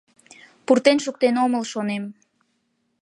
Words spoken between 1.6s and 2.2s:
шонем.